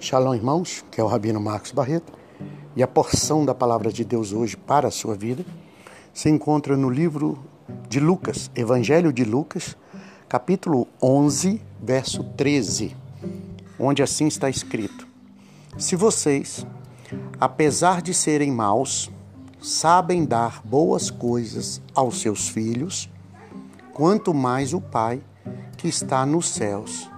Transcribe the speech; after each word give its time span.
Shalom, 0.00 0.32
irmãos, 0.32 0.84
que 0.92 1.00
é 1.00 1.04
o 1.04 1.08
Rabino 1.08 1.40
Marcos 1.40 1.72
Barreto, 1.72 2.12
e 2.76 2.84
a 2.84 2.86
porção 2.86 3.44
da 3.44 3.52
palavra 3.52 3.90
de 3.90 4.04
Deus 4.04 4.32
hoje 4.32 4.56
para 4.56 4.86
a 4.86 4.92
sua 4.92 5.16
vida 5.16 5.44
se 6.14 6.30
encontra 6.30 6.76
no 6.76 6.88
livro 6.88 7.36
de 7.88 7.98
Lucas, 7.98 8.48
Evangelho 8.54 9.12
de 9.12 9.24
Lucas, 9.24 9.76
capítulo 10.28 10.86
11, 11.02 11.60
verso 11.82 12.22
13, 12.36 12.96
onde 13.76 14.00
assim 14.00 14.28
está 14.28 14.48
escrito: 14.48 15.04
Se 15.76 15.96
vocês, 15.96 16.64
apesar 17.40 18.00
de 18.00 18.14
serem 18.14 18.52
maus, 18.52 19.10
sabem 19.60 20.24
dar 20.24 20.62
boas 20.64 21.10
coisas 21.10 21.82
aos 21.92 22.20
seus 22.20 22.48
filhos, 22.48 23.10
quanto 23.92 24.32
mais 24.32 24.72
o 24.72 24.80
Pai 24.80 25.20
que 25.76 25.88
está 25.88 26.24
nos 26.24 26.50
céus 26.50 27.10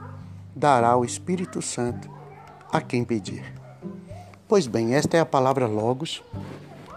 dará 0.57 0.97
o 0.97 1.05
Espírito 1.05 1.61
Santo 1.61 2.20
a 2.73 2.81
quem 2.81 3.05
pedir. 3.05 3.45
Pois 4.49 4.67
bem, 4.67 4.95
esta 4.95 5.17
é 5.17 5.21
a 5.21 5.27
palavra 5.27 5.67
Logos. 5.67 6.23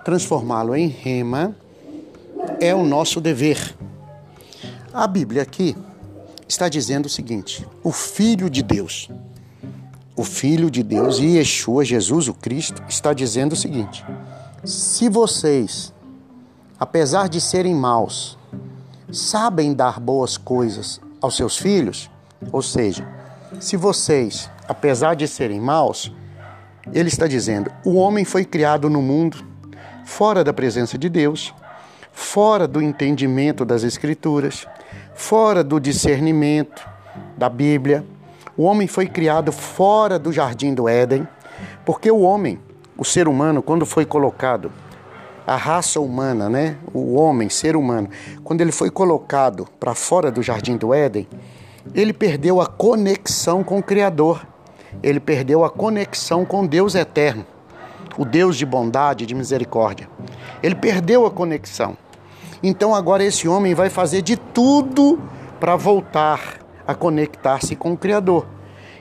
Transformá-lo 0.04 0.76
em 0.76 0.88
rema 0.88 1.55
é 2.59 2.73
o 2.73 2.84
nosso 2.84 3.22
dever. 3.22 3.76
A 4.94 5.08
Bíblia 5.08 5.41
aqui 5.41 5.76
está 6.48 6.67
dizendo 6.70 7.05
o 7.05 7.09
seguinte: 7.09 7.67
o 7.84 7.91
Filho 7.91 8.50
de 8.50 8.62
Deus, 8.62 9.09
o 10.16 10.23
Filho 10.23 10.70
de 10.70 10.84
Deus 10.84 11.20
e 11.20 11.38
Yeshua, 11.38 11.84
Jesus 11.86 12.28
o 12.28 12.34
Cristo, 12.34 12.84
está 12.88 13.14
dizendo 13.14 13.53
o 13.53 13.55
seguinte: 13.55 14.05
se 14.64 15.09
vocês, 15.09 15.94
apesar 16.80 17.28
de 17.28 17.42
serem 17.42 17.76
maus, 17.76 18.38
sabem 19.12 19.73
dar 19.73 20.00
boas 20.00 20.38
coisas 20.38 21.00
aos 21.22 21.36
seus 21.36 21.58
filhos, 21.58 22.09
ou 22.52 22.62
seja, 22.62 23.08
se 23.59 23.78
vocês, 23.78 24.50
apesar 24.67 25.16
de 25.16 25.28
serem 25.28 25.59
maus, 25.59 26.11
ele 26.94 27.09
está 27.09 27.28
dizendo: 27.28 27.72
o 27.83 27.95
homem 27.95 28.25
foi 28.25 28.45
criado 28.45 28.89
no 28.89 29.02
mundo 29.02 29.44
fora 30.05 30.44
da 30.44 30.53
presença 30.53 30.97
de 30.97 31.09
Deus, 31.09 31.53
fora 32.11 32.67
do 32.67 32.81
entendimento 32.81 33.64
das 33.66 33.83
Escrituras, 33.83 34.67
fora 35.14 35.64
do 35.64 35.80
discernimento 35.80 36.88
da 37.38 37.50
Bíblia. 37.50 38.05
O 38.55 38.64
homem 38.64 38.88
foi 38.88 39.08
criado 39.08 39.52
fora 39.52 40.20
do 40.20 40.31
jardim 40.31 40.73
do 40.73 40.88
Éden, 40.88 41.27
porque 41.86 42.11
o 42.11 42.22
homem, 42.22 42.59
o 42.98 43.03
ser 43.03 43.27
humano, 43.27 43.64
quando 43.64 43.86
foi 43.86 44.05
colocado, 44.05 44.72
a 45.45 45.55
raça 45.55 46.00
humana, 46.00 46.50
né, 46.50 46.77
o 46.94 47.16
homem, 47.16 47.50
ser 47.50 47.75
humano, 47.75 48.09
quando 48.44 48.61
ele 48.61 48.72
foi 48.72 48.89
colocado 48.89 49.67
para 49.80 49.94
fora 49.94 50.31
do 50.31 50.42
jardim 50.42 50.77
do 50.77 50.94
Éden, 50.94 51.27
ele 51.94 52.14
perdeu 52.14 52.61
a 52.61 52.67
conexão 52.67 53.64
com 53.64 53.80
o 53.80 53.83
Criador. 53.83 54.45
Ele 55.02 55.19
perdeu 55.19 55.63
a 55.63 55.69
conexão 55.69 56.45
com 56.45 56.66
Deus 56.66 56.95
eterno, 56.95 57.45
o 58.17 58.25
Deus 58.25 58.58
de 58.58 58.66
bondade, 58.66 59.25
de 59.25 59.33
misericórdia. 59.33 60.09
Ele 60.61 60.75
perdeu 60.75 61.25
a 61.25 61.31
conexão. 61.31 61.97
Então 62.61 62.94
agora 62.94 63.23
esse 63.23 63.47
homem 63.47 63.73
vai 63.73 63.89
fazer 63.89 64.21
de 64.21 64.38
tudo 64.38 65.19
para 65.59 65.75
voltar 65.75 66.59
a 66.88 66.94
conectar-se 66.94 67.75
com 67.75 67.94
o 67.94 67.97
Criador. 67.97 68.45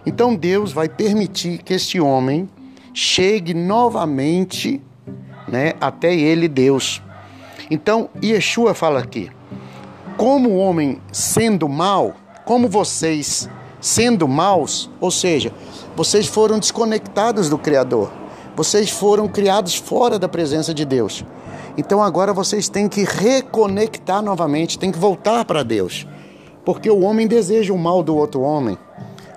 Então 0.04 0.34
Deus 0.34 0.72
vai 0.72 0.88
permitir 0.88 1.58
que 1.58 1.74
este 1.74 2.00
homem 2.00 2.48
chegue 2.92 3.54
novamente 3.54 4.80
né, 5.46 5.74
até 5.80 6.14
ele, 6.14 6.48
Deus. 6.48 7.02
Então 7.70 8.08
Yeshua 8.22 8.74
fala 8.74 9.00
aqui: 9.00 9.30
como 10.16 10.50
o 10.50 10.56
homem 10.56 11.00
sendo 11.12 11.68
mal, 11.68 12.14
como 12.44 12.68
vocês, 12.68 13.48
sendo 13.82 14.26
maus, 14.28 14.88
ou 15.00 15.10
seja, 15.10 15.52
vocês 15.96 16.26
foram 16.26 16.58
desconectados 16.58 17.50
do 17.50 17.58
Criador, 17.58 18.10
vocês 18.56 18.88
foram 18.88 19.28
criados 19.28 19.74
fora 19.74 20.18
da 20.18 20.28
presença 20.28 20.72
de 20.72 20.84
Deus. 20.84 21.24
Então 21.76 22.02
agora 22.02 22.32
vocês 22.32 22.68
têm 22.68 22.88
que 22.88 23.02
reconectar 23.02 24.22
novamente, 24.22 24.78
têm 24.78 24.92
que 24.92 24.98
voltar 24.98 25.44
para 25.44 25.62
Deus. 25.62 26.06
Porque 26.64 26.88
o 26.88 27.00
homem 27.00 27.26
deseja 27.26 27.72
o 27.72 27.78
mal 27.78 28.02
do 28.02 28.14
outro 28.14 28.40
homem. 28.42 28.78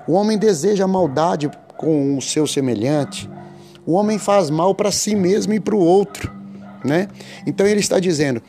O 0.07 0.13
homem 0.13 0.37
deseja 0.37 0.83
a 0.83 0.87
maldade 0.87 1.49
com 1.77 2.17
o 2.17 2.21
seu 2.21 2.45
semelhante. 2.45 3.29
O 3.85 3.93
homem 3.93 4.19
faz 4.19 4.49
mal 4.49 4.75
para 4.75 4.91
si 4.91 5.15
mesmo 5.15 5.53
e 5.53 5.59
para 5.59 5.75
o 5.75 5.79
outro, 5.79 6.31
né? 6.83 7.07
Então 7.47 7.65
ele 7.65 7.79
está 7.79 7.99
dizendo: 7.99 8.41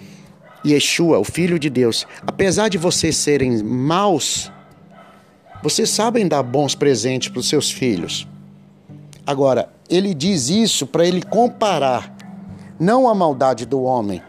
Yeshua, 0.64 1.18
o 1.18 1.24
Filho 1.24 1.58
de 1.58 1.70
Deus, 1.70 2.06
apesar 2.26 2.68
de 2.68 2.76
vocês 2.76 3.16
serem 3.16 3.62
maus, 3.62 4.50
vocês 5.68 5.90
sabem 5.90 6.28
dar 6.28 6.44
bons 6.44 6.76
presentes 6.76 7.28
para 7.28 7.40
os 7.40 7.48
seus 7.48 7.72
filhos. 7.72 8.24
Agora, 9.26 9.68
ele 9.90 10.14
diz 10.14 10.48
isso 10.48 10.86
para 10.86 11.04
ele 11.04 11.20
comparar 11.20 12.16
não 12.78 13.08
a 13.08 13.14
maldade 13.16 13.66
do 13.66 13.82
homem, 13.82 14.22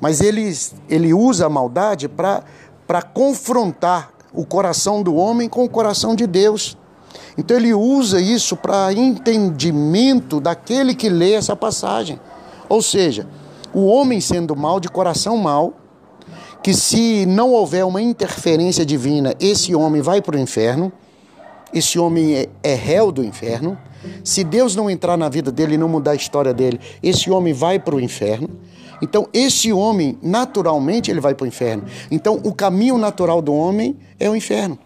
mas 0.00 0.20
ele, 0.20 0.52
ele 0.88 1.14
usa 1.14 1.46
a 1.46 1.48
maldade 1.48 2.08
para 2.08 3.00
confrontar 3.14 4.12
o 4.32 4.44
coração 4.44 5.04
do 5.04 5.14
homem 5.14 5.48
com 5.48 5.64
o 5.64 5.68
coração 5.68 6.16
de 6.16 6.26
Deus. 6.26 6.76
Então 7.38 7.56
ele 7.56 7.72
usa 7.72 8.20
isso 8.20 8.56
para 8.56 8.92
entendimento 8.92 10.40
daquele 10.40 10.96
que 10.96 11.08
lê 11.08 11.34
essa 11.34 11.54
passagem. 11.54 12.18
Ou 12.68 12.82
seja, 12.82 13.28
o 13.72 13.86
homem 13.86 14.20
sendo 14.20 14.56
mal, 14.56 14.80
de 14.80 14.88
coração 14.88 15.36
mal, 15.36 15.74
que 16.62 16.72
se 16.72 17.26
não 17.26 17.52
houver 17.52 17.84
uma 17.84 18.00
interferência 18.00 18.86
divina, 18.86 19.34
esse 19.40 19.74
homem 19.74 20.00
vai 20.00 20.22
para 20.22 20.36
o 20.36 20.38
inferno, 20.38 20.92
esse 21.74 21.98
homem 21.98 22.34
é, 22.34 22.48
é 22.62 22.74
réu 22.74 23.10
do 23.10 23.24
inferno. 23.24 23.76
Se 24.22 24.44
Deus 24.44 24.76
não 24.76 24.90
entrar 24.90 25.16
na 25.16 25.28
vida 25.28 25.50
dele 25.50 25.74
e 25.74 25.78
não 25.78 25.88
mudar 25.88 26.12
a 26.12 26.14
história 26.14 26.52
dele, 26.52 26.78
esse 27.02 27.30
homem 27.30 27.52
vai 27.52 27.78
para 27.78 27.94
o 27.94 28.00
inferno. 28.00 28.48
Então, 29.00 29.28
esse 29.32 29.72
homem, 29.72 30.16
naturalmente, 30.22 31.10
ele 31.10 31.20
vai 31.20 31.34
para 31.34 31.44
o 31.44 31.48
inferno. 31.48 31.84
Então, 32.10 32.40
o 32.44 32.52
caminho 32.52 32.96
natural 32.96 33.42
do 33.42 33.52
homem 33.52 33.96
é 34.20 34.30
o 34.30 34.36
inferno. 34.36 34.78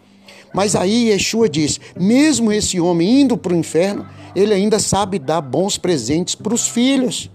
Mas 0.54 0.74
aí 0.74 1.10
Yeshua 1.10 1.50
diz: 1.50 1.78
mesmo 1.94 2.50
esse 2.50 2.80
homem 2.80 3.20
indo 3.20 3.36
para 3.36 3.52
o 3.52 3.56
inferno, 3.56 4.06
ele 4.34 4.54
ainda 4.54 4.78
sabe 4.78 5.18
dar 5.18 5.42
bons 5.42 5.76
presentes 5.76 6.34
para 6.34 6.54
os 6.54 6.66
filhos. 6.66 7.30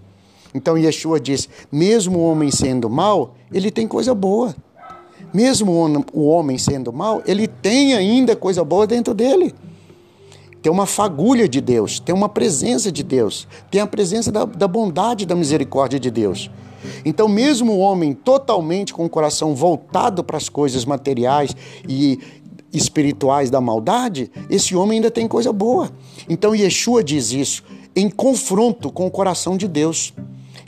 Então 0.54 0.76
Yeshua 0.76 1.18
diz: 1.18 1.48
mesmo 1.70 2.18
o 2.18 2.24
homem 2.24 2.50
sendo 2.50 2.88
mau, 2.90 3.34
ele 3.52 3.70
tem 3.70 3.86
coisa 3.86 4.14
boa. 4.14 4.54
Mesmo 5.32 5.72
o 6.12 6.26
homem 6.26 6.58
sendo 6.58 6.92
mau, 6.92 7.22
ele 7.26 7.46
tem 7.46 7.94
ainda 7.94 8.36
coisa 8.36 8.62
boa 8.62 8.86
dentro 8.86 9.14
dele. 9.14 9.54
Tem 10.60 10.70
uma 10.70 10.86
fagulha 10.86 11.48
de 11.48 11.60
Deus, 11.60 11.98
tem 11.98 12.14
uma 12.14 12.28
presença 12.28 12.92
de 12.92 13.02
Deus, 13.02 13.48
tem 13.70 13.80
a 13.80 13.86
presença 13.86 14.30
da, 14.30 14.44
da 14.44 14.68
bondade, 14.68 15.26
da 15.26 15.34
misericórdia 15.34 15.98
de 15.98 16.10
Deus. 16.10 16.50
Então, 17.04 17.28
mesmo 17.28 17.72
o 17.72 17.78
homem 17.78 18.12
totalmente 18.12 18.92
com 18.92 19.04
o 19.04 19.10
coração 19.10 19.54
voltado 19.54 20.22
para 20.22 20.36
as 20.36 20.48
coisas 20.48 20.84
materiais 20.84 21.54
e 21.88 22.18
espirituais 22.72 23.50
da 23.50 23.60
maldade, 23.60 24.30
esse 24.48 24.74
homem 24.74 24.98
ainda 24.98 25.10
tem 25.10 25.26
coisa 25.26 25.52
boa. 25.52 25.90
Então, 26.28 26.54
Yeshua 26.54 27.02
diz 27.02 27.32
isso 27.32 27.64
em 27.94 28.08
confronto 28.08 28.90
com 28.90 29.06
o 29.06 29.10
coração 29.10 29.56
de 29.56 29.68
Deus. 29.68 30.12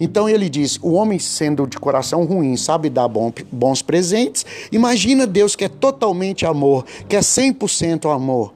Então 0.01 0.29
ele 0.29 0.49
diz: 0.49 0.79
o 0.83 0.93
homem 0.93 1.19
sendo 1.19 1.67
de 1.67 1.79
coração 1.79 2.25
ruim 2.25 2.57
sabe 2.57 2.89
dar 2.89 3.09
bons 3.09 3.83
presentes. 3.83 4.45
Imagina 4.71 5.27
Deus 5.27 5.55
que 5.57 5.65
é 5.65 5.69
totalmente 5.69 6.47
amor, 6.47 6.85
que 7.09 7.17
é 7.17 7.21
100% 7.21 8.15
amor. 8.15 8.53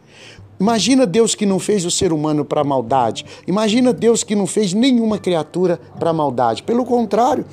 Imagina 0.60 1.06
Deus 1.06 1.36
que 1.36 1.46
não 1.46 1.58
fez 1.58 1.84
o 1.84 1.90
ser 1.90 2.12
humano 2.12 2.44
para 2.44 2.64
maldade. 2.64 3.24
Imagina 3.46 3.92
Deus 3.92 4.24
que 4.24 4.34
não 4.34 4.46
fez 4.46 4.72
nenhuma 4.72 5.16
criatura 5.16 5.80
para 6.00 6.12
maldade. 6.12 6.64
Pelo 6.64 6.84
contrário, 6.84 7.44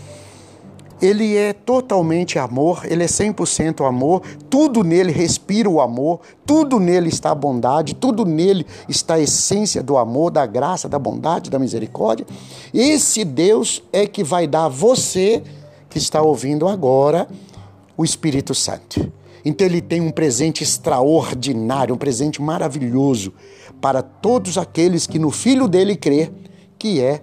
ele 1.02 1.36
é 1.36 1.54
totalmente 1.54 2.40
amor, 2.40 2.82
ele 2.86 3.04
é 3.04 3.08
100% 3.08 3.88
amor, 3.88 4.22
tudo 4.50 4.84
nele 4.84 5.12
respira 5.12 5.70
o 5.70 5.82
amor, 5.82 6.22
tudo 6.46 6.80
nele 6.80 7.10
está 7.10 7.32
a 7.32 7.36
bondade, 7.36 7.96
tudo 7.96 8.26
nele 8.26 8.66
está 8.88 9.16
a 9.16 9.20
essência 9.20 9.84
do 9.84 9.98
amor, 9.98 10.32
da 10.32 10.46
graça, 10.46 10.88
da 10.88 10.98
bondade, 10.98 11.50
da 11.50 11.60
misericórdia. 11.60 12.26
Esse 12.74 13.26
Deus 13.26 13.84
é 13.92 14.08
que 14.08 14.24
vai 14.24 14.48
dar 14.48 14.66
a 14.66 14.70
você 14.70 15.44
que 15.90 15.98
está 15.98 16.22
ouvindo 16.22 16.68
agora 16.68 17.28
o 17.98 18.04
Espírito 18.04 18.54
Santo. 18.54 19.12
Então 19.44 19.68
ele 19.68 19.82
tem 19.82 20.02
um 20.02 20.12
presente 20.12 20.64
extraordinário, 20.64 21.94
um 21.94 21.98
presente 21.98 22.42
maravilhoso 22.42 23.32
para 23.80 24.02
todos 24.02 24.58
aqueles 24.58 25.06
que 25.06 25.20
no 25.20 25.30
Filho 25.30 25.68
dele 25.68 25.96
crê, 25.96 26.32
que 26.80 27.00
é 27.00 27.22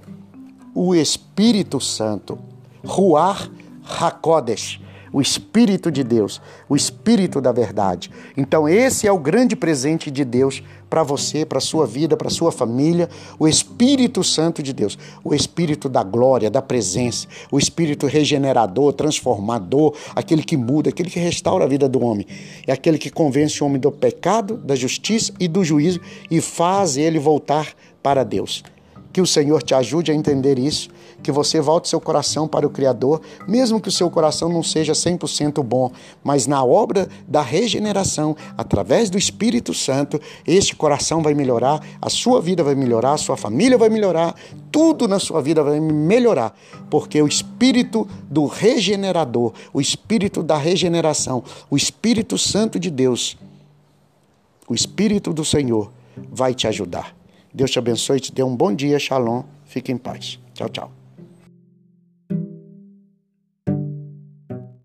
o 0.75 0.95
Espírito 0.95 1.81
Santo. 1.81 2.39
Ruar 2.85 3.51
Hakodesh, 3.84 4.81
o 5.12 5.20
Espírito 5.20 5.90
de 5.90 6.02
Deus, 6.02 6.40
o 6.69 6.75
Espírito 6.75 7.40
da 7.40 7.52
verdade. 7.52 8.11
Então, 8.37 8.69
esse 8.69 9.06
é 9.06 9.12
o 9.12 9.19
grande 9.19 9.55
presente 9.55 10.11
de 10.11 10.25
Deus 10.25 10.62
para 10.88 11.02
você, 11.02 11.44
para 11.44 11.61
sua 11.61 11.87
vida, 11.87 12.17
para 12.17 12.31
sua 12.31 12.50
família, 12.50 13.08
o 13.38 13.46
Espírito 13.46 14.25
Santo 14.25 14.62
de 14.62 14.73
Deus, 14.73 14.99
o 15.23 15.34
Espírito 15.34 15.88
da 15.88 16.02
glória, 16.02 16.50
da 16.50 16.62
presença, 16.62 17.26
o 17.50 17.58
Espírito 17.58 18.06
regenerador, 18.06 18.93
transformador, 18.93 19.94
aquele 20.14 20.43
que 20.43 20.56
muda, 20.56 20.88
aquele 20.88 21.11
que 21.11 21.20
restaura 21.20 21.64
a 21.64 21.69
vida 21.69 21.88
do 21.88 22.02
homem. 22.02 22.26
É 22.67 22.73
aquele 22.73 22.99
que 22.99 23.11
convence 23.11 23.62
o 23.62 23.67
homem 23.67 23.81
do 23.81 23.93
pecado, 23.93 24.56
da 24.56 24.75
justiça 24.75 25.32
e 25.38 25.46
do 25.46 25.62
juízo 25.62 26.00
e 26.31 26.40
faz 26.40 26.96
ele 26.96 27.19
voltar 27.19 27.69
para 28.02 28.25
Deus. 28.25 28.62
Que 29.12 29.20
o 29.20 29.26
Senhor 29.26 29.62
te 29.62 29.75
ajude 29.75 30.11
a 30.11 30.14
entender 30.14 30.58
isso, 30.58 30.88
que 31.23 31.33
você 31.33 31.61
volte 31.61 31.89
seu 31.89 32.01
coração 32.01 32.49
para 32.49 32.67
o 32.67 32.71
Criador, 32.71 33.21
mesmo 33.47 33.81
que 33.81 33.89
o 33.89 33.93
seu 33.93 34.11
coração 34.11 34.49
não 34.49 34.63
seja 34.63 34.93
100% 34.93 35.63
bom, 35.63 35.91
mas 36.23 36.47
na 36.47 36.65
obra 36.65 37.09
da 37.27 37.41
regeneração, 37.41 38.37
através 38.57 39.09
do 39.09 39.17
Espírito 39.17 39.73
Santo, 39.73 40.21
este 40.47 40.75
coração 40.75 41.23
vai 41.23 41.35
melhorar, 41.35 41.81
a 42.01 42.11
sua 42.11 42.41
vida 42.41 42.63
vai 42.63 42.75
melhorar, 42.75 43.13
a 43.13 43.19
sua 43.19 43.37
família 43.37 43.79
vai 43.79 43.89
melhorar, 43.89 44.35
tudo 44.71 45.07
na 45.07 45.19
sua 45.19 45.41
vida 45.41 45.63
vai 45.63 45.79
melhorar, 45.81 46.57
porque 46.91 47.21
o 47.23 47.29
Espírito 47.29 48.07
do 48.29 48.47
regenerador, 48.47 49.53
o 49.73 49.81
Espírito 49.81 50.43
da 50.43 50.57
regeneração, 50.57 51.43
o 51.71 51.77
Espírito 51.77 52.37
Santo 52.37 52.79
de 52.79 52.91
Deus, 52.91 53.37
o 54.69 54.75
Espírito 54.75 55.33
do 55.33 55.45
Senhor 55.45 55.93
vai 56.31 56.55
te 56.55 56.67
ajudar. 56.67 57.15
Deus 57.53 57.71
te 57.71 57.79
abençoe 57.79 58.21
te 58.21 58.33
dê 58.33 58.43
um 58.43 58.57
bom 58.57 58.75
dia. 58.75 58.99
Shalom. 58.99 59.43
Fique 59.65 59.93
em 59.93 59.99
paz. 59.99 60.39
Tchau, 60.55 60.69
tchau. 60.69 61.02